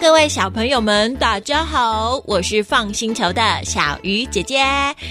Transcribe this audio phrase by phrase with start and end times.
[0.00, 2.20] 各位小朋友们，大家好！
[2.26, 4.64] 我是放星球的小鱼姐姐。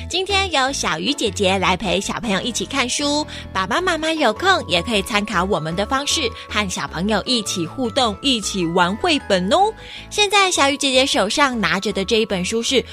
[0.09, 3.25] 今天由小鱼姐姐来陪小朋友一起看书。
[3.53, 9.73] 爸爸妈妈有空也可以参考我们的方式，和小朋友一起互动，一起玩绘本哦。
[10.09, 12.83] 现在小鱼姐姐手上拿着的这一本书是……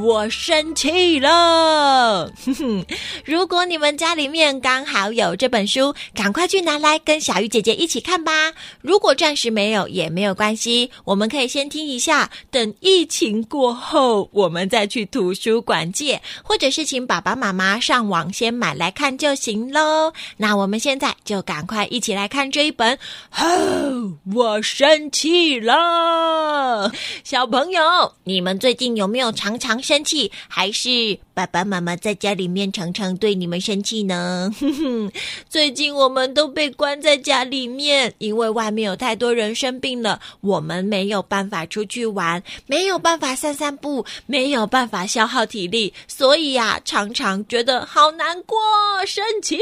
[0.00, 2.30] 我生气了！
[2.44, 2.86] 哼哼，
[3.24, 8.52] 如果你们家里面刚好有这本书，赶快去拿来跟小鱼姐姐一起看吧。
[8.80, 10.59] 如果暂时没有，也没有关系，
[11.04, 20.12] 我们可以先听一下，等疫情过后，我们再去图书馆借，或者是请爸爸妈妈上网先买来看就行喽。
[20.36, 22.98] 那我们现在就赶快一起来看这一本。
[23.38, 26.92] 哦，我生气了，
[27.24, 30.30] 小朋友，你们最近有没有常常生气？
[30.48, 34.50] 还是爸爸妈妈在家里面常常对你们生气呢？
[34.60, 35.12] 哼哼，
[35.48, 48.58] 最近我们都被关在家里面，因为外面有太多人生病了，我们没有办法出去玩，没有办法散散步，没有办法消耗体力，所以呀、常常觉得好难过、
[49.06, 49.58] 生气。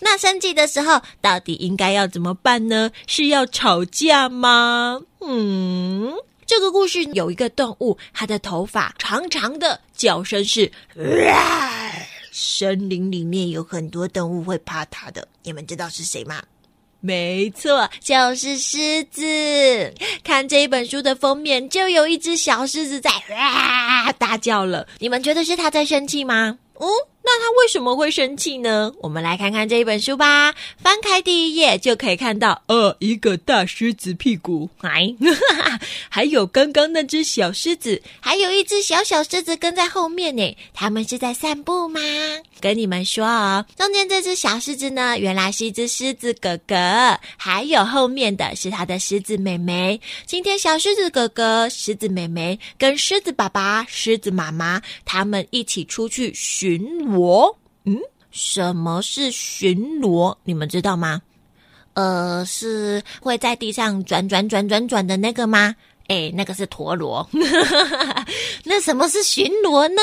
[0.00, 2.90] 那生气的时候，到底应该要怎么办呢？
[3.06, 5.00] 是要吵架吗？
[5.20, 6.12] 嗯，
[6.48, 10.72] 这个故事有一个动物，它的头发长长的，叫声是
[11.30, 11.92] 啊。
[12.32, 16.42] 森林里面有很多动物会怕它的，你们知道是谁吗？
[17.00, 19.92] 没错，就是狮子。
[20.24, 24.88] 看这一本书的封面，就有一只小狮子在哇大叫了。
[25.00, 26.58] 你们觉得是它在生气吗？
[26.80, 26.88] 嗯。
[27.30, 28.90] 那他为什么会生气呢？
[29.02, 30.54] 我们来看看这一本书吧。
[30.82, 35.14] 翻开第一页就可以看到，呃，一个大狮子屁股，哎，
[36.08, 40.56] 还有刚刚那只小狮子，还有一只小小狮子跟在后面呢。
[40.72, 42.00] 他们是在散步吗？
[42.60, 50.00] 跟你们说哦，中间这只小狮子呢，原来是一只狮子哥哥，还有后面的是他的狮子妹妹。
[50.26, 57.54] 今天小狮子哥哥、狮子妹妹跟狮子爸爸、狮子妈妈他们一起出去巡逻。
[57.84, 57.98] 嗯，
[58.30, 60.36] 什么是巡逻？
[60.44, 61.22] 你们知道吗？
[61.94, 65.74] 呃，是会在地上转转转转转的那个吗？
[66.08, 67.28] 哎，那个是陀螺。
[68.64, 70.02] 那什么是巡逻呢？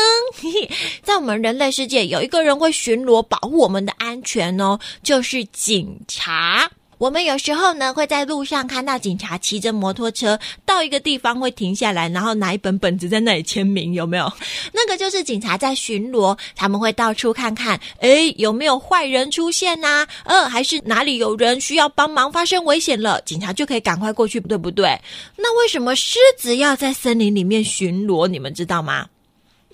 [1.03, 6.71] 在我们人类世界，有一个人会巡逻，保护我们的安全哦，就是警察。
[6.97, 14.31] 我们有时候呢，会在路上看到警察骑着摩托车到一个地方，会停下来，然后拿一本本子在那里签名，有没有？
[14.73, 20.07] 那个就是警察在巡逻，他们会到处看看，诶，有没有坏人出现呐？
[20.23, 24.99] 呃，还是哪里有人需要帮忙，发生危险了，警察就可以赶快过去，对不对？
[25.35, 28.27] 那为什么狮子要在森林里面巡逻？
[28.27, 29.07] 你们知道吗？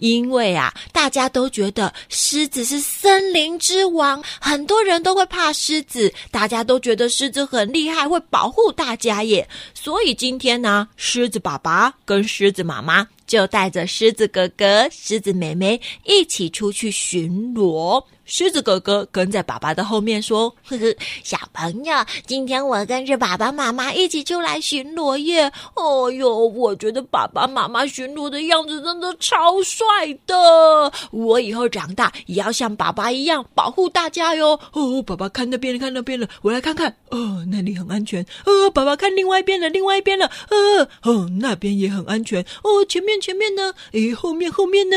[0.01, 9.47] 因为啊，大家都觉得狮子是森林之王，很多人都会怕狮子，大家都觉得狮子很厉害，会保护大家耶。
[9.75, 18.03] 所以今天呢，狮子爸爸跟狮子妈妈就带着狮子哥哥、狮子妹妹一起出去巡逻。
[18.23, 21.93] 狮子哥哥跟在爸爸的后面说：“呵呵，小朋友，
[22.25, 25.51] 今天我跟着爸爸妈妈一起出来巡逻耶！
[25.75, 29.85] 哦哟，我觉得爸爸妈妈巡逻的样子真的超帅
[30.25, 30.91] 的。
[31.11, 34.57] 我以后长大也要像爸爸一样保护大家哟。
[34.71, 36.95] 哦，爸爸看那边了，看那边了，我来看看。
[37.09, 38.25] 哦，那里很安全。
[38.45, 40.25] 哦，爸爸看另外一边了，另外一边了。
[40.27, 42.41] 哦，哦，那边也很安全。
[42.63, 43.73] 哦，前面前面呢？
[43.91, 44.95] 诶，后面后面呢？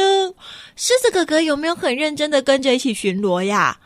[0.77, 3.24] 狮子哥哥有没有很认真的跟着一起巡逻？
[3.25, 3.79] 罗呀！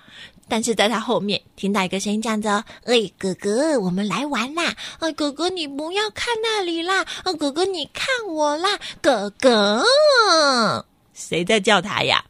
[0.51, 4.75] 但是在他后面听到一个声音，讲着：“哎，哥哥，我们来玩啦！
[4.99, 7.05] 哎，哥哥，你不要看那里啦！
[7.23, 8.79] 啊，哥哥，你看我啦！
[9.03, 9.85] 哥哥，
[11.13, 12.25] 谁在叫他呀？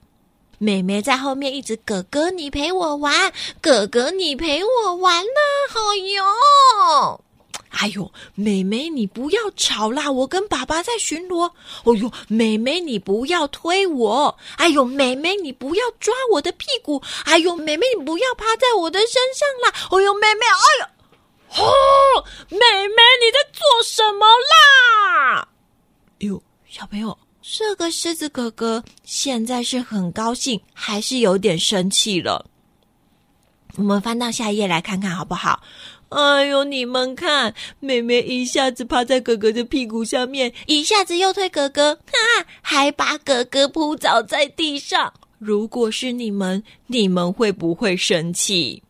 [0.59, 3.33] 妹妹在后面一直：哥哥，你陪我玩！
[3.61, 5.41] 哥哥，你陪我玩啦！
[5.71, 7.23] 好哟！”
[7.71, 10.11] 哎呦，妹妹，你不要吵啦！
[10.11, 11.51] 我跟爸爸在巡逻。
[11.84, 14.39] 哎呦，妹妹，你不要推我。
[14.56, 17.03] 哎呦，妹妹，你不要抓我的屁股。
[17.25, 19.89] 哎呦，妹妹，你不要趴在我的身上啦！
[19.91, 25.48] 哎呦，妹妹，哎呦，哦，妹妹，你在做什么啦？
[26.21, 32.47] 哎呦，小朋友，这个狮子哥哥现在是很高兴，还是有点生气了？
[33.77, 35.63] 我们翻到下一页来看看好不好？
[36.10, 45.13] 哎呦，你们看，妹妹一下子趴在哥哥的屁股上面，一下子又推哥哥，哈，还把哥哥扑倒在地上。
[45.39, 48.83] 如果是你们，你们会不会生气？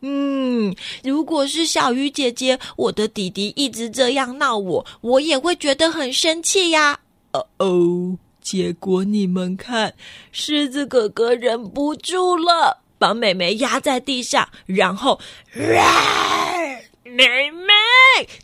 [0.00, 7.00] 嗯，如果是小鱼姐姐，我的弟弟一直这样闹我，我也会觉得很生气呀。
[7.32, 9.94] 哦哦，结果你们看，
[10.32, 12.82] 狮子哥哥忍不住了。
[12.98, 15.20] 把妹妹压在地上，然后，
[15.54, 16.58] 啊
[17.04, 17.72] 妹妹，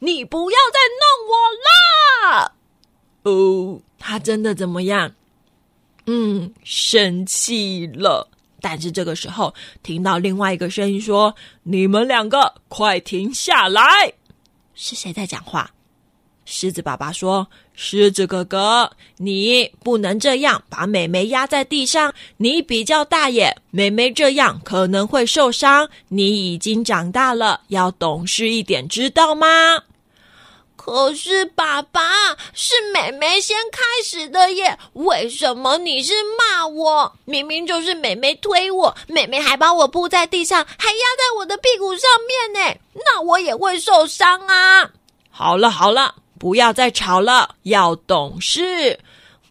[0.01, 1.35] 你不要再弄我
[2.33, 2.53] 啦！
[3.25, 5.13] 哦，他真的怎么样？
[6.07, 8.29] 嗯，生气了。
[8.61, 11.35] 但是这个时候，听到另外一个声音说
[11.65, 14.15] ：“你们两个快停下来！”
[14.75, 15.71] 是谁在讲话？
[16.47, 22.15] 狮子爸爸说：“狮子哥哥，你不能这样把妹妹压在地上。
[22.37, 25.89] 你比较大耶，妹妹这样可能会受伤。
[26.09, 29.83] 你已经长大了，要懂事一点，知道吗？”
[30.77, 32.03] 可是爸爸，
[32.53, 37.11] 是妹妹先开始的耶，为什么你是骂我？
[37.25, 44.91] 明明就是妹妹推我，妹妹还把我铺在地上，还压在我的屁股上面呢，那我也会受伤啊！
[45.31, 46.17] 好了好了。
[46.45, 49.01] 不要再吵了，要懂事。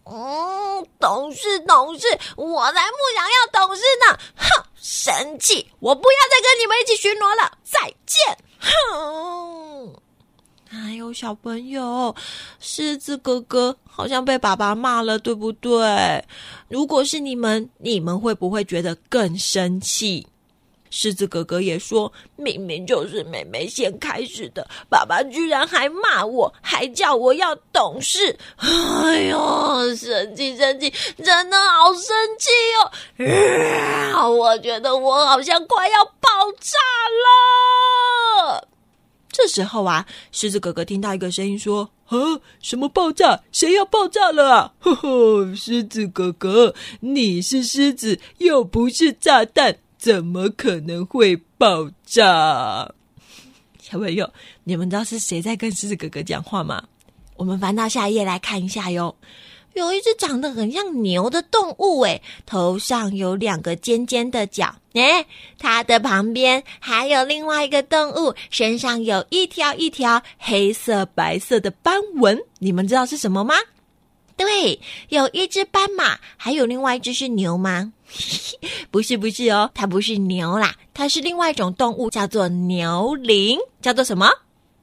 [0.03, 2.05] 嗯，懂事懂事，
[2.35, 4.19] 我才不想要懂事呢！
[4.35, 8.37] 哼，生气，我不要再跟你们一起巡逻了，再见！
[8.59, 9.95] 哼，
[10.69, 12.15] 哎呦，小朋友，
[12.59, 16.23] 狮子哥哥好像被爸爸骂了，对不对？
[16.67, 20.27] 如果是你们，你们会不会觉得更生气？
[20.95, 28.37] 狮子哥哥也说：“明明就是妹妹先开始的，爸爸居然还骂我，还叫我要懂事。
[28.57, 34.13] 哎呦，生气生气，真的好生气哦！
[34.13, 36.29] 啊，我觉得我好像快要爆
[36.59, 36.77] 炸
[38.45, 38.67] 了。”
[39.33, 43.41] 这时候啊，狮子哥哥听到一个声音说：“啊，什么爆炸？
[43.51, 49.75] 谁要爆炸了啊？”呵呵，狮子哥哥，你是狮子，又不是炸弹。
[50.03, 52.91] 怎么可能会爆炸？
[53.79, 54.29] 小朋友，
[54.65, 56.83] 你们知道是谁在跟狮子哥哥讲话吗？
[57.37, 59.15] 我们翻到下一页来看一下哟。
[59.75, 65.25] 有一只长得很像牛的动物，诶，头上有两个尖尖的角，诶，
[65.57, 73.55] 它的旁边还有另外一个动物，身上有一条一条黑色白色的斑纹，你们知道是什么吗？
[74.35, 77.93] 对，有一只斑马，还有另外一只是牛吗？
[78.91, 84.29] 不是，不是哦，它不是牛啦，它是另外一种动物，叫做牛羚，叫做什么？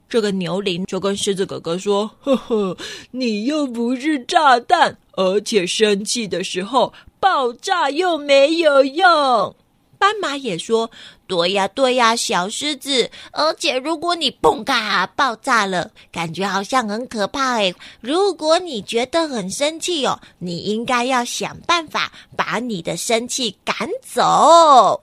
[0.09, 2.77] 这个牛羚就跟狮子哥哥说：“呵呵，
[3.11, 9.55] 你又不是炸弹，而且生气的时候爆炸又没有用。”
[10.01, 10.89] 斑马也说
[11.27, 13.07] ：“对呀，对呀，小狮子。
[13.31, 17.75] 而且如果你嘣嘎爆炸了，感觉好像很可怕诶。
[17.99, 24.99] 如果你觉得很生气哦，你应该要想办法把你的生气赶走。”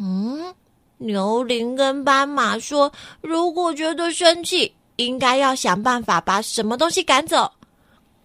[0.00, 0.54] 嗯，
[0.96, 2.90] 牛羚跟斑马说
[3.20, 7.52] ：“如果觉得生气，应该要想办法把什么东西赶走？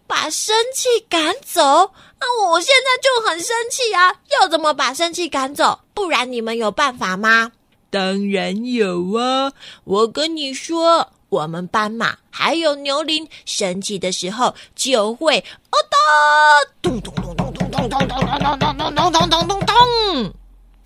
[0.08, 1.62] 把生气赶走？”
[2.20, 4.16] 那我现在就很生气啊！
[4.40, 5.82] 要怎么把生气赶走？
[5.94, 7.52] 不然你们有办法吗？
[7.92, 9.54] 当然有啊！
[9.84, 15.38] 我跟你说，我们斑马还有牛铃生气的时候就会
[15.72, 15.98] 哦哒
[16.82, 19.76] 咚咚咚咚咚咚咚咚咚咚咚咚咚咚咚咚。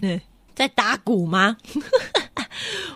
[0.01, 0.21] 嗯，
[0.53, 1.55] 在打鼓吗？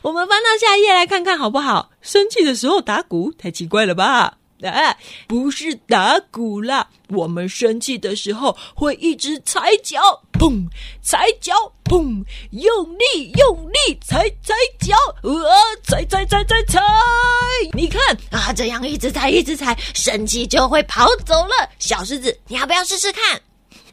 [0.01, 1.89] 我们翻到下一页来看看好不好？
[2.01, 4.37] 生气的时候打鼓，太奇怪了吧？
[4.63, 4.95] 啊，
[5.27, 6.87] 不是打鼓啦！
[7.09, 9.99] 我们生气的时候会一直踩脚，
[10.33, 10.65] 砰，
[11.01, 11.53] 踩脚，
[11.83, 14.95] 砰，用力用力踩踩脚，
[15.29, 15.43] 啊，
[15.83, 16.81] 踩踩踩踩踩！
[17.73, 18.01] 你看
[18.31, 21.69] 啊，这样一直踩一直踩，生气就会跑走了。
[21.77, 23.41] 小狮子，你要不要试试看？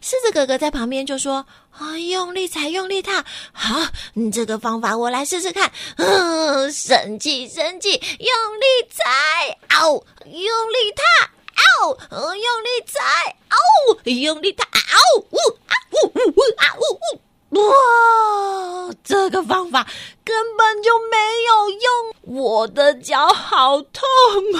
[0.02, 1.46] 狮子哥哥在旁边就说
[1.78, 5.70] ：“啊，用力踩，用力踏，好，你这个方法我来试试看。
[5.96, 8.28] 嗯，生气，生气，用
[8.58, 15.36] 力踩，嗷，用力踏，嗷，嗯，用力踩，嗷，用力踏，嗷，呜
[15.68, 17.20] 啊呜呜呜啊呜呜。”
[17.52, 19.86] 哇，这个方法
[20.24, 21.16] 根本就没
[21.48, 24.02] 有用，我的脚好痛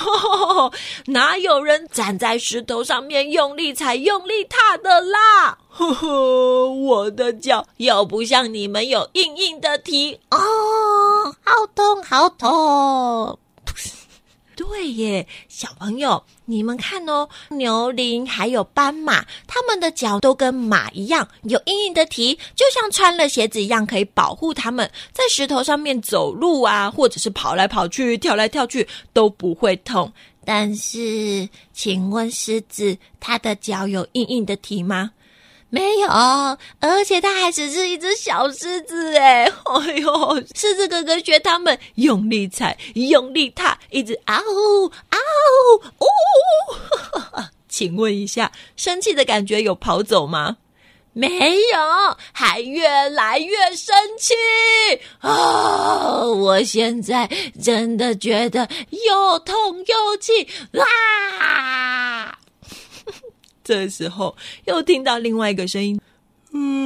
[0.05, 0.73] 哦！
[1.07, 5.59] 哪有人站在石头上面用力踩、用力踏的啦？
[5.73, 10.39] 呵呵，我的脚又不像你们有硬硬的蹄哦，
[11.43, 13.39] 好痛，好痛！
[14.55, 30.13] 对耶，小朋友，你们看哦，牛羚还有斑马，它们的脚都跟马一样有硬硬的蹄，就像穿了鞋子一样，可以保护它们在石头上面走路啊，或者是跑来跑去、跳来跳去都不会痛。
[30.45, 35.13] 但是，请问狮子，它的脚有硬硬的蹄吗？
[35.75, 36.07] 没有，
[36.81, 39.45] 而且它还只是一只小狮子哎！
[39.65, 45.17] 哎呦，狮子哥哥学他们用力踩，用力踏，一直啊呜啊
[45.99, 47.43] 呜呜！
[47.71, 50.59] 请问一下，生气的感觉有跑走吗？
[51.15, 54.35] 没有，还越来越生气
[55.21, 56.23] 啊！
[56.27, 57.31] 我现在
[57.63, 60.47] 真的觉得又痛又气
[60.79, 62.39] 啊！
[63.65, 66.01] 这时候又听到另外一个声音，
[66.53, 66.79] 嗯，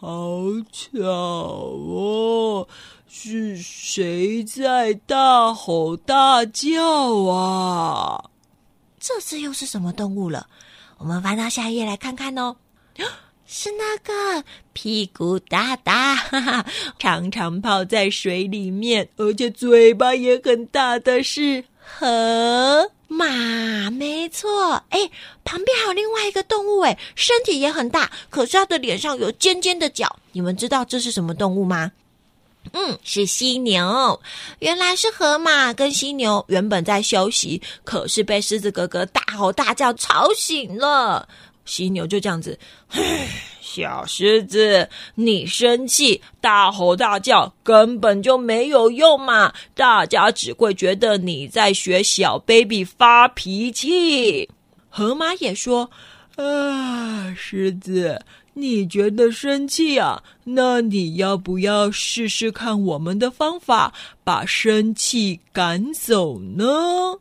[0.00, 0.40] 好
[0.72, 2.66] 巧哦！
[3.08, 6.82] 是谁在大吼大叫
[7.24, 8.24] 啊？
[8.98, 10.46] 这次又是什么动物了？
[10.98, 12.56] 我们翻到下一页来看看哦，
[13.46, 16.66] 是那个屁股大大，哈哈，
[16.98, 23.90] 常常泡在水里面，而且嘴巴也很大的是河马。
[23.90, 25.10] 没错，哎，
[25.44, 30.18] 旁边还有另外一个动物，哎，身体也很大，可是它的脸上有尖尖的角。
[30.32, 31.92] 你们知道这是什么动物吗？
[32.72, 34.20] 嗯，是犀牛。
[34.60, 41.28] 原来是河马跟犀牛原本在休息，可是被狮子哥哥大吼大叫吵醒了。
[41.66, 42.58] 犀牛就这样子，
[43.74, 54.48] 小狮子，你生气大吼大叫根本就没有用嘛，大家只会觉得你在学小 baby 发脾气。
[54.88, 55.90] 河马也说，
[56.36, 58.24] 啊，狮子。
[58.56, 60.22] 你觉得生气啊？
[60.44, 67.18] 那你要不要试试看我们的方法，把生气赶走呢？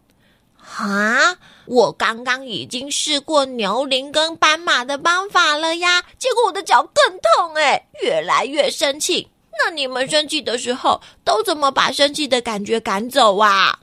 [0.66, 1.38] 啊！
[1.66, 9.28] 我刚刚已经试过牛羚跟斑马的方法了呀，结果我的脚更痛哎，越来越生气。
[9.52, 13.80] 那你们生气的时候都怎么把生气的感觉赶走啊？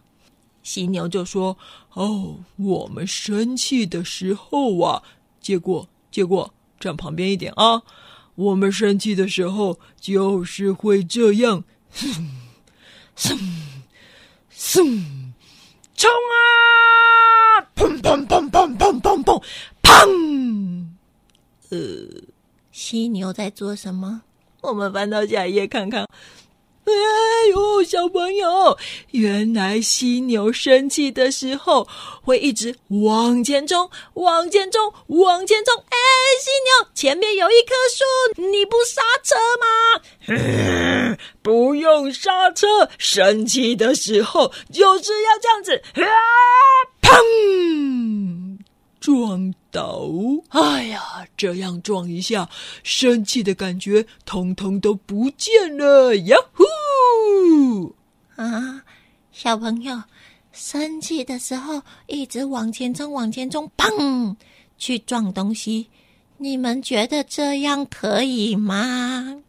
[0.62, 1.56] 犀牛就说
[1.94, 5.02] ：“哦，我们生气的时候啊，
[5.40, 7.82] 结果结果。”站旁边一点啊！
[8.36, 12.40] 我们生气的时候就是会这样，哼，
[13.16, 13.38] 哼，
[14.48, 15.19] 哼，
[16.00, 17.68] 冲啊！
[17.76, 19.42] 砰砰砰砰砰砰砰，
[19.82, 20.86] 砰！
[21.68, 21.78] 呃，
[22.72, 24.22] 犀牛在做什么？
[24.62, 26.06] 我们翻到下一页看看。
[26.84, 26.92] 哎
[27.50, 28.76] 呦，小朋友，
[29.12, 31.86] 原来犀牛生气的时候
[32.22, 35.74] 会一直往前冲，往前冲，往前冲。
[35.76, 35.98] 哎，
[36.40, 41.16] 犀牛，前面有一棵树，你不刹车吗？
[41.42, 46.06] 不用刹车，生气的时候就是要这样子，啊，
[47.02, 48.39] 砰！
[49.00, 50.08] 撞倒！
[50.50, 52.48] 哎呀，这样撞一下，
[52.82, 56.14] 生气的感觉通通都不见了。
[56.14, 57.96] 呀呼！
[58.36, 58.82] 啊，
[59.32, 60.02] 小朋友，
[60.52, 64.36] 生气的时候一直往前冲，往前冲，砰！
[64.76, 65.88] 去撞东西，
[66.38, 69.42] 你们觉得这样可以吗？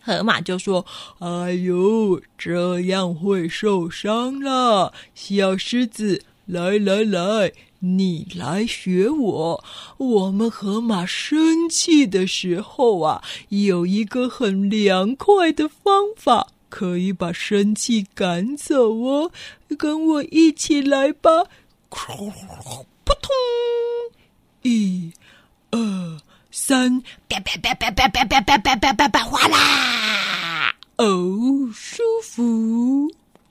[0.00, 0.86] 河马就说
[1.20, 7.52] ：“哎呦，这样会受伤了。”小狮子，来来来。
[7.80, 9.64] 你来学我。
[9.96, 19.30] 我们河马生气的时候啊，有一个很凉快的方法，可以把生气赶走哦。
[19.76, 21.44] 跟我一起来吧！
[21.90, 22.32] 扑
[23.06, 23.30] 通，
[24.62, 25.12] 一、
[25.70, 25.78] 二、
[26.50, 30.74] 三，啪啪啪啪啪啪啪啪啪啪啪啪，哗啦！
[30.96, 33.08] 哦，舒服。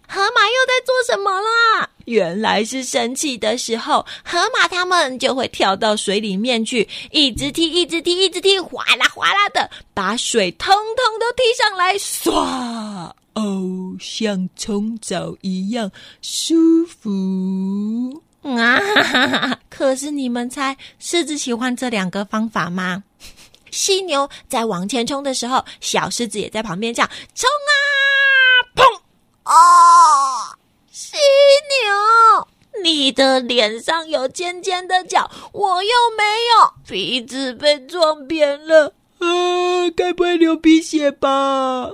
[0.08, 1.90] 河马又在做什么了？
[2.08, 13.12] 原来是生气的时候，河马他们就会跳到水里面去，一直踢，一直踢，一直踢，哗啦哗啦的，把水通通都踢上来，唰！
[13.34, 18.80] 哦，像冲澡一样舒服啊！
[19.04, 23.04] 哈哈，可是你们猜，狮子喜欢这两个方法吗？
[23.70, 27.76] 犀牛在往前冲的时候，小狮子也在旁边叫冲啊！
[28.74, 28.82] 砰！
[29.44, 29.54] 啊，
[31.68, 32.48] 牛，
[32.84, 36.24] 你的脸上有尖尖的角，我又没
[36.56, 41.90] 有，鼻子被撞扁了，啊，该不会流鼻血吧？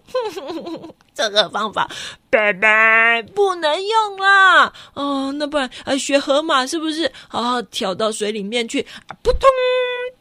[1.16, 1.90] 这个方法，
[2.30, 4.74] 拜拜，不能用啦。
[4.96, 7.12] 哦，那不然啊，学河马是不是？
[7.28, 8.82] 好好，跳到水里面去，
[9.22, 9.42] 扑通，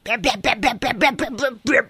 [0.04, 1.80] 啪啪啪啪啪啪啪啪啪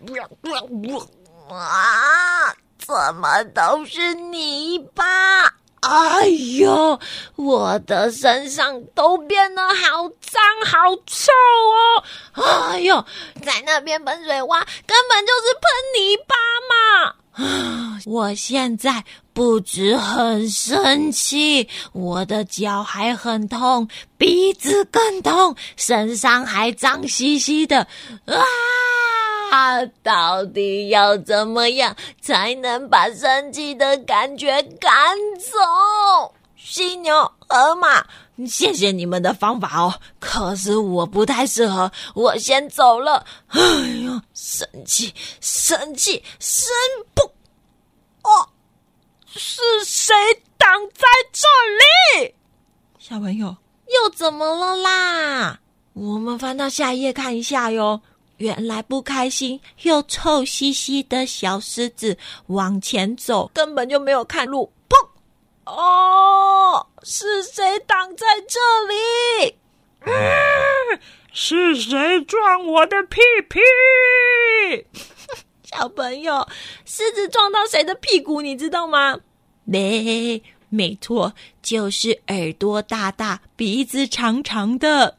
[1.49, 2.55] 啪，啊！
[2.79, 5.53] 怎么都是泥巴？
[5.83, 6.27] 哎
[6.61, 6.99] 呦，
[7.35, 11.33] 我的身上都变得好脏、好臭
[11.75, 12.05] 哦！
[12.71, 13.05] 哎呦，
[13.45, 15.63] 在那边喷水蛙，根本就是喷
[15.97, 16.35] 泥巴
[16.71, 17.15] 嘛！
[17.33, 27.81] 啊， 我现在不止很生气，我的脚还很痛，鼻子更痛，身上还脏兮兮的
[28.27, 28.45] 啊！
[29.53, 34.91] 他到底要怎么样才能把生气的感觉赶
[35.39, 36.33] 走？
[36.57, 38.03] 犀牛、河马。
[38.47, 43.27] 谢谢你们的方法哦，可是我不太适合，我先走了。
[43.49, 43.61] 哎
[44.07, 46.73] 呦，生气，生气，生
[47.15, 47.23] 不
[48.27, 48.49] 哦，
[49.27, 50.15] 是谁
[50.57, 52.35] 挡在这里？
[52.99, 53.55] 小朋友
[53.87, 55.61] 又怎么了啦？
[55.93, 58.01] 我们翻到下一页看一下哟。
[58.39, 64.73] 原来不开心又臭兮兮的小狮子往前走，根本就没有看路。
[64.89, 64.97] 砰！
[65.65, 68.59] 哦，是谁挡在这
[68.89, 69.57] 里？
[70.05, 70.13] 嗯，
[71.33, 73.61] 是谁撞我的屁屁？
[75.63, 76.47] 小朋友，
[76.85, 78.43] 狮子撞到谁的屁股？
[78.43, 79.21] 你知道吗？
[79.65, 85.17] 没，没错，就是耳朵大大、鼻子长长的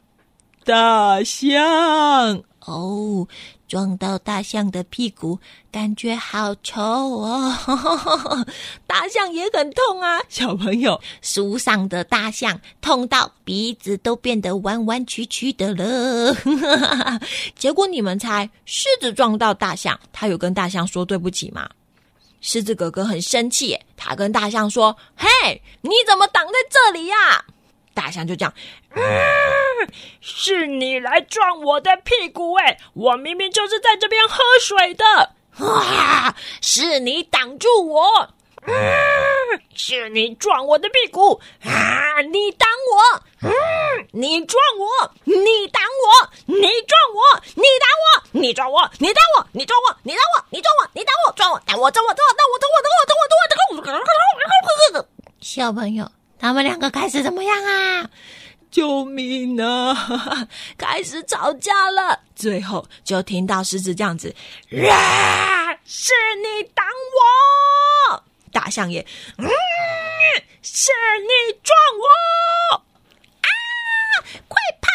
[0.65, 2.43] 大象。
[2.65, 3.27] 哦，
[3.67, 5.39] 撞到大象的屁股，
[5.71, 7.53] 感觉好臭哦！
[8.87, 16.35] 大象也很痛啊，小朋友，树上的大象痛到鼻子都变得弯弯曲曲的了。
[17.55, 21.69] 结果你们猜，狮子撞到大象，他有跟大象说对不起吗？
[22.39, 27.45] 狮子哥哥很生气，他跟大象说：“嘿，你怎么挡在这里呀？”
[27.95, 28.53] 大象就这样，
[28.95, 29.01] 嗯，
[30.21, 32.77] 是你来撞我的屁股哎！
[32.93, 35.05] 我明明就是在这边喝水的，
[35.65, 38.29] 啊，是你挡住我，
[38.65, 38.73] 嗯，
[39.75, 41.39] 是你撞我的屁股。
[41.63, 42.21] 啊！
[42.21, 43.51] 你挡我，嗯，
[44.11, 54.01] 你撞我，你挡我，你撞我，你挡我，你撞我，你挡我，你撞我，你挡我，你撞我，你挡我，撞我，挡我，撞我，撞我，撞我，撞我，撞我，撞我，
[54.91, 55.07] 撞我，
[55.41, 56.09] 小朋友。
[56.39, 58.09] 他们两个开始怎么样啊？
[58.73, 59.93] 救命啊！
[60.75, 62.21] 开始吵架了。
[62.35, 64.35] 最后就听到狮子这样子
[64.89, 66.11] ：“啊，是
[66.41, 66.83] 你挡
[68.09, 69.05] 我！”大象也
[69.37, 69.47] ：“嗯，
[70.63, 70.89] 是
[71.21, 72.83] 你撞我！”
[73.45, 73.47] 啊！
[74.47, 74.89] 快跑！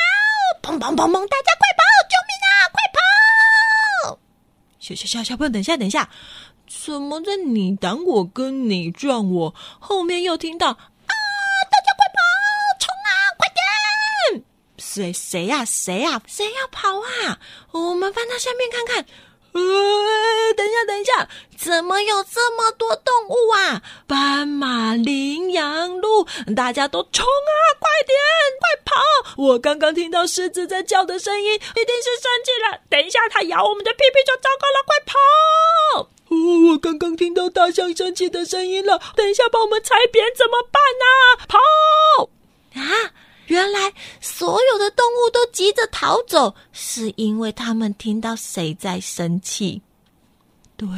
[0.60, 1.28] 砰砰砰砰！
[1.28, 1.84] 大家快跑！
[2.10, 2.50] 救命啊！
[2.72, 4.18] 快跑！
[4.80, 6.10] 小小小小朋友，等一下，等一下，
[6.66, 10.76] 怎么在你挡我跟你撞我后面又听到？
[14.90, 15.66] 谁谁呀？
[15.66, 16.22] 谁呀？
[16.26, 17.38] 谁要跑啊？
[17.72, 19.04] 我们翻到下面看看。
[19.52, 19.60] 呃，
[20.56, 23.82] 等一下，等一下，怎么有这么多动物啊？
[24.06, 27.52] 斑马、羚羊、鹿，大家都冲啊！
[27.78, 28.16] 快点，
[28.60, 29.34] 快跑！
[29.36, 32.80] 我刚刚听到狮子在叫的声音，一定是生气了。
[32.88, 36.08] 等一下，它咬我们的屁屁就糟糕了，快跑！
[36.28, 38.98] 哦，我刚刚听到大象生气的声音了。
[39.14, 41.04] 等一下，把我们踩扁怎么办呢？
[41.46, 41.58] 跑！
[42.80, 43.12] 啊！
[43.48, 49.82] 原来所有的动物都急着逃走，是因为他们听到谁在生气。
[50.76, 50.88] 对，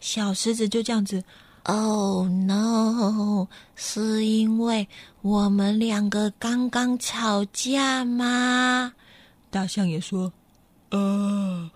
[0.00, 1.22] 小狮子就这样子。
[1.64, 3.46] Oh no！
[3.76, 4.88] 是因为
[5.20, 8.92] 我们两个刚刚吵架吗？
[9.48, 10.32] 大象也说
[10.90, 11.70] ：“呃，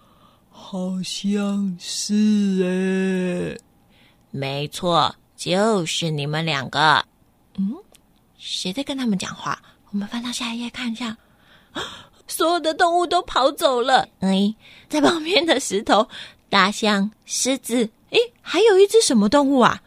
[0.50, 2.14] 好像是
[2.64, 3.60] 诶。”
[4.32, 7.04] 没错，就是你们两个。
[7.56, 7.76] 嗯。
[8.48, 9.58] 谁在跟他们讲话？
[9.90, 11.16] 我们翻到下一页看一下，
[12.28, 14.08] 所有的动物都跑走了。
[14.20, 14.54] 哎，
[14.88, 16.08] 在旁边的石头，
[16.48, 19.82] 大象、狮子，哎，还有一只什么动物啊？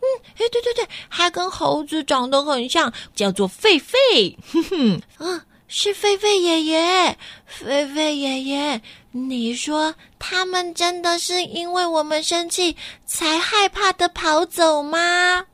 [0.00, 4.34] 嗯，哎，对对对，还跟猴子长得很像，叫做狒狒。
[4.50, 7.18] 哼哼，啊，是狒狒爷爷，
[7.62, 15.44] 狒狒爷爷，你说他们真的是因为我们生气才害怕的跑走吗？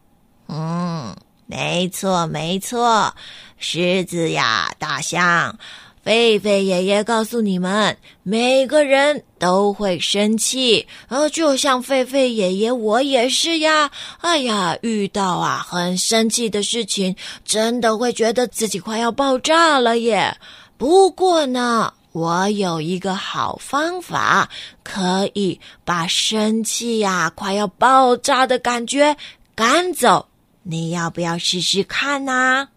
[0.47, 1.17] 嗯。
[1.47, 3.15] 没错，没错，
[3.57, 5.59] 狮子呀，大象，
[6.05, 13.91] 狒狒爷爷告诉你们，每个人都会生气，呃，就像狒狒爷爷，我也是呀。
[14.23, 20.37] 哎呀，遇到啊很生气的事情，真的会觉得自己快要爆炸了耶。
[20.77, 24.49] 不过呢，我有一个好方法，
[24.83, 29.17] 可以把生气呀快要爆炸的感觉
[29.55, 30.27] 赶走。
[30.69, 32.69] 你要不要试试看呢？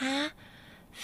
[0.00, 0.30] 啊，啊，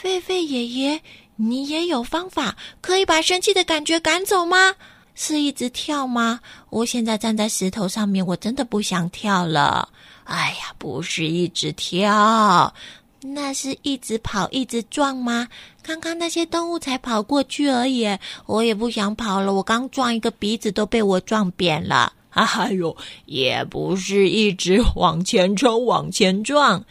[0.02, 1.00] 狒狒爷爷，
[1.36, 4.74] 你也有方法可以把生气的感觉赶走吗？
[5.14, 6.40] 是一直跳吗？
[6.70, 9.88] 我现在站在石头上面，我真的不想跳了。
[10.24, 12.74] 哎呀，不是一直跳，
[13.20, 15.46] 那是一直跑，一直撞吗？
[15.80, 19.52] 刚刚那些动物才跑过去而已，我也不想跑了。
[19.52, 22.12] 我刚撞一个鼻子都被我撞扁了。
[22.34, 26.84] 哎呦，也不是一直往前冲、往前撞，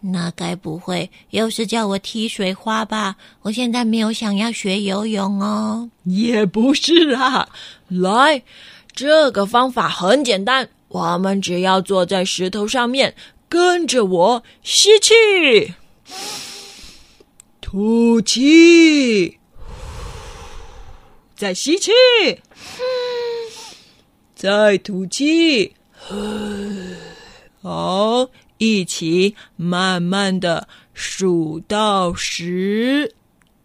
[0.00, 3.16] 那该不会又是叫我踢水花吧？
[3.42, 5.90] 我现在没有想要学游泳哦。
[6.04, 7.48] 也不是啊，
[7.88, 8.42] 来，
[8.92, 13.14] 这个方法很简单，我们只要坐在石头上面，
[13.48, 15.74] 跟着我吸气，
[17.60, 19.38] 吐气，
[21.36, 21.92] 再吸气，
[24.38, 25.74] 再吐气。
[27.60, 33.12] 好，一起慢慢的数到十，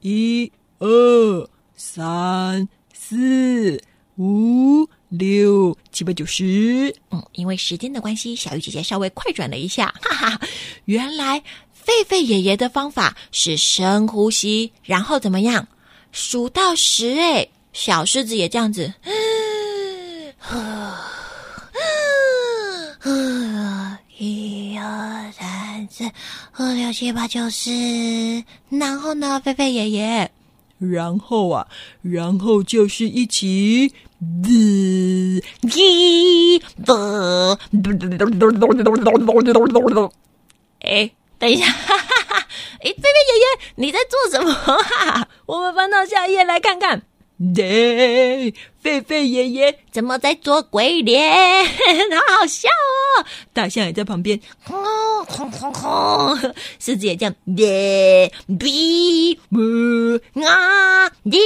[0.02, 3.80] 一、二、三、四、
[4.18, 4.90] 五。
[5.10, 10.42] 六七八九十，嗯，因为时间的关系，小鱼姐姐稍微快转了一下， 哈哈。
[10.86, 11.40] 原来
[11.86, 15.68] 狒狒爷爷的方法是深呼吸，然后怎么样？
[16.12, 18.92] 数到十，哎，小狮子也这样子，
[24.18, 26.04] 一二三四
[26.60, 30.30] 五六七八九十，然后呢，菲菲爷爷，
[30.80, 31.68] 然后啊，
[32.02, 33.94] 然后就是一起。
[34.42, 37.58] 嘚一嘚，
[40.80, 42.48] 哎，等一下，哈哈哈！
[42.80, 45.28] 哎，菲菲爷爷，你在做什么啊？
[45.46, 47.02] 我们翻到下一页来看看。
[47.54, 48.54] 对，
[48.84, 51.66] 狒狒爷爷怎么在做鬼脸？
[51.66, 53.26] 好好笑哦！
[53.52, 56.38] 大象也在旁边，轰轰轰轰，
[56.80, 59.60] 狮子也这样，耶比姆
[60.46, 61.40] 啊滴，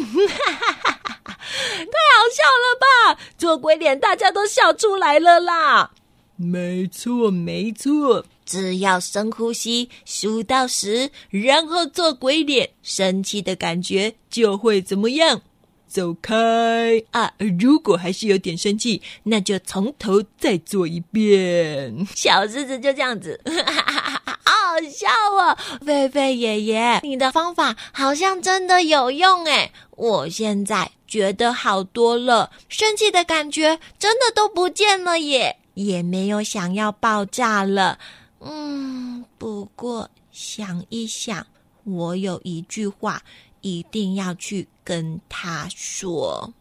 [0.00, 1.34] 哈哈哈哈哈！
[1.34, 3.20] 太好笑了吧？
[3.36, 5.90] 做鬼脸，大家都笑出来了啦！
[6.36, 8.24] 没错，没错。
[8.48, 15.42] 只要深呼吸，数到十，然后做鬼脸，生气的感觉就会怎么样？
[15.86, 17.32] 走开啊！
[17.60, 22.06] 如果还是有点生气，那就从头再做一遍。
[22.16, 23.38] 小狮子就这样子，
[24.44, 25.56] 好笑哦！
[25.84, 37.98] 狒狒爷爷，你的方法好像真的有用诶，我现在觉得好多了，生气的感觉真的都不见了耶，也没有想要爆炸了。
[38.40, 41.46] 嗯，不过想一想，
[41.84, 43.22] 我有一句话
[43.60, 46.52] 一定要去跟他说，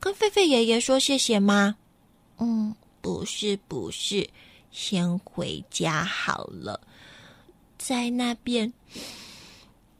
[0.00, 1.76] 跟狒狒爷爷说谢谢吗？
[2.38, 4.28] 嗯，不是，不是，
[4.70, 6.80] 先回家好了，
[7.78, 8.72] 在那边，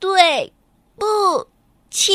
[0.01, 0.53] 对
[0.97, 1.05] 不
[1.91, 2.13] 起。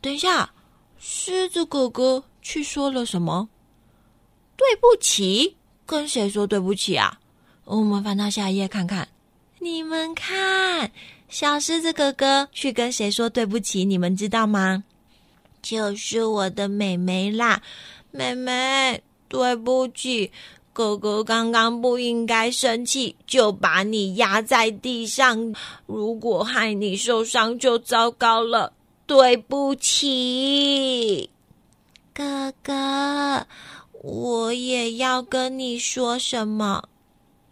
[0.00, 0.52] 等一下，
[0.98, 3.48] 狮子哥哥去说了什么？
[4.56, 5.56] 对不起。
[5.88, 7.18] 跟谁说对不起啊？
[7.64, 9.08] 我们翻到下一页看看。
[9.58, 10.92] 你们看，
[11.30, 13.86] 小狮子哥哥去跟谁说对不起？
[13.86, 14.84] 你们知道吗？
[15.62, 17.62] 就是我的妹妹啦。
[18.10, 20.30] 妹妹，对不起，
[20.74, 25.54] 哥哥刚刚不应该生气，就把你压在地上。
[25.86, 28.74] 如果害你受伤，就糟糕了。
[29.06, 31.30] 对不起，
[32.12, 33.46] 哥哥。
[34.02, 36.88] 我也要跟你说什么？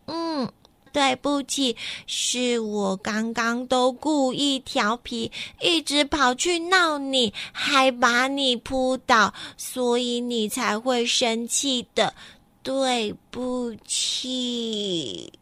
[0.07, 0.51] 嗯，
[0.93, 12.15] 对不起，是我刚刚都故意调皮，一直跑去闹你，还把你扑倒，所以你才会生气的。
[12.63, 15.33] 对不起，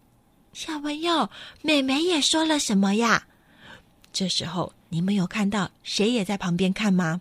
[0.52, 1.28] 小朋友，
[1.62, 3.26] 妹妹也说了什么呀？
[4.12, 7.20] 这时候你们有看到谁也在旁边看吗？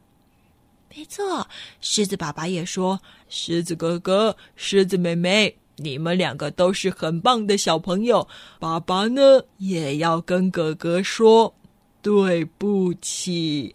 [0.95, 1.47] 没错，
[1.81, 8.27] 狮子爸爸也说：“狮子哥哥，狮子妹妹，你们两个都是很棒的小朋友。
[8.59, 11.51] 爸爸呢，也要跟哥哥说
[12.03, 13.73] 对不起。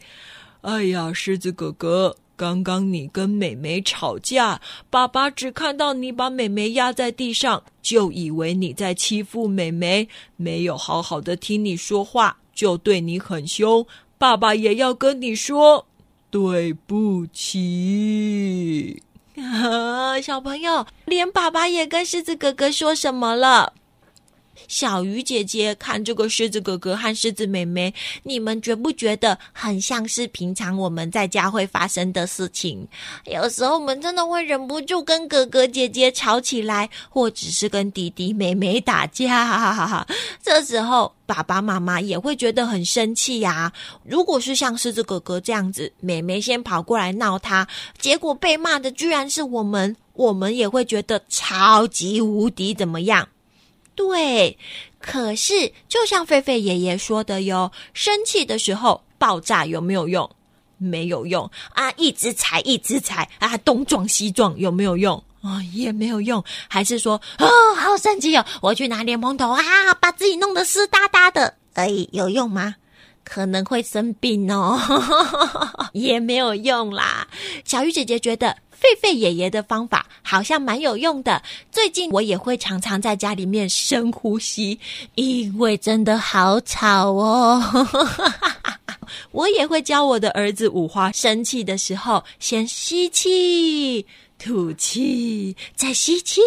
[0.61, 13.85] 哎呀，狮子哥哥，刚刚你跟妹妹吵架，爸爸只看到你把妹妹压在地上，就以为你在欺负妹妹，没有好好的听你说话，就对你很凶。
[14.19, 15.85] 爸爸也要跟你说。”
[16.31, 19.03] 对不起，
[19.37, 23.73] 啊， 小朋友，连爸爸也跟狮子哥哥说什么了？
[24.67, 32.87] 小鱼姐姐看这个狮子哥哥和狮子妹妹，你们觉不觉得很像是平常我们在家会发生的事情？
[33.27, 40.07] 有时候我们真的会忍不住跟哥哥姐姐吵起来，或者是跟弟弟妹妹打架。
[40.43, 43.73] 这时候爸爸妈妈也会觉得很生气呀。
[44.05, 47.67] 如果是像狮子哥哥这样子，妹妹先跑过来闹他，
[47.99, 53.29] 结果被骂的居然是我们，我们也会觉得超级无敌怎么样？
[53.99, 54.57] 对，
[55.01, 60.31] 可是就像狒狒爷爷说的哟，生气的时候爆炸有没有用？
[60.77, 61.91] 没有用啊！
[61.97, 65.21] 一直踩，一直踩啊，东撞西撞有没有用？
[65.43, 66.43] 啊、也没有用。
[66.69, 69.61] 还是说，哦，好生气哦，我去拿莲蓬头啊，
[70.01, 72.77] 把自己弄得湿哒哒的，哎，有用吗？
[73.25, 74.79] 可能会生病哦，
[75.93, 77.27] 也没有用啦。
[77.65, 78.57] 小鱼姐姐觉得。
[78.81, 81.43] 狒狒爷爷的方法好像蛮有用的。
[81.71, 84.79] 最近我也会常常在家里面深呼吸，
[85.15, 87.63] 因为真的好吵哦。
[89.33, 94.07] 我也会教我的儿子五花，生气的时候先吸气。
[94.39, 96.41] 吐气，再吸气，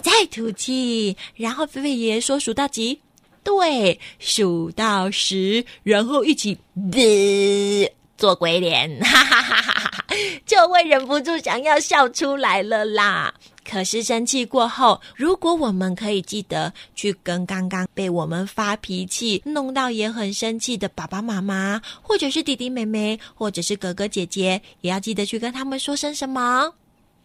[0.00, 3.00] 再吐气，然后菲菲爷爷说数到几？
[3.42, 6.56] 对，数到十，然后一起
[8.16, 9.87] 做鬼脸，哈哈哈哈哈，
[10.46, 13.34] 就会忍不住想要笑出来了啦。
[13.68, 26.72] 可是生气过后，如果我们可以记得去跟刚刚被我们发脾气弄到也很生气的爸爸妈妈，或者是弟弟妹妹，或者是哥哥姐姐，也要记得去跟他们说声什么？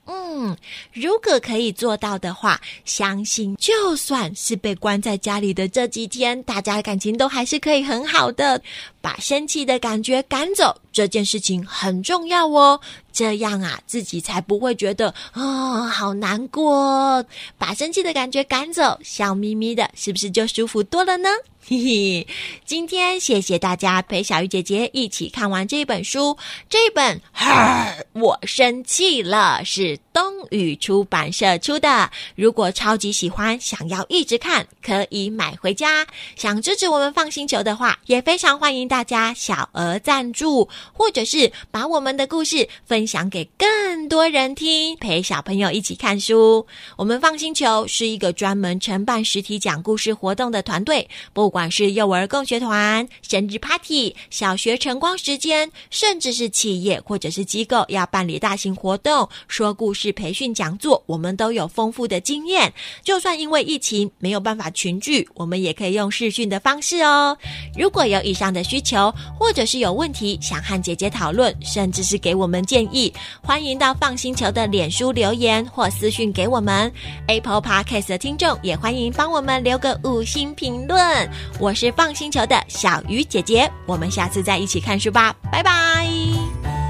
[0.06, 0.58] 嗯，
[0.92, 8.62] 如果可以做到的话，相信就算是被关在家里的这几天，大家的感情都还是可以很好的。
[9.00, 12.80] 把生气的感觉赶走，这件事情很重要哦。
[13.12, 17.24] 这样啊，自己才不会觉得啊、好难过。
[17.58, 21.30] 把生气的感觉赶走，笑眯眯的，是不是就舒服多了呢？
[21.66, 22.28] 嘿嘿，
[22.66, 26.38] 今天谢谢大家陪小鱼姐姐一起看完这本书。
[26.70, 27.22] 这本
[28.12, 32.10] 《我生气了》是东宇出版社出的。
[32.36, 36.06] 如果超级喜欢，想要一直看，可以买回家。
[36.36, 46.66] 想支持我们放星球的话，也非常欢迎大家小额赞助，或者是把我们的故事分享给更多人听，陪小朋友一起看书。
[46.96, 62.74] 我们放星球是一个专门承办实体讲故事活动的团队，不管是幼儿共学团、生日 party、小学晨光时间，甚至是企业或者是机构要办理大型活动、说故事、是培训讲座，我们都有丰富的经验。
[63.04, 67.38] 就算因为疫情没有办法群聚，我们也可以用视讯的方式哦。
[67.78, 76.92] 如果有以上的需求，或者是有问题想和姐姐讨论，甚至是给我们建议，欢迎到 FUN 星球的脸书留言或私讯给我们。
[77.30, 81.30] Apple Podcast 的听众也欢迎帮我们留个五星评论。
[81.62, 86.83] 我是 FUN 星球的小鱼姐姐，我们下次再一起看书吧，拜拜。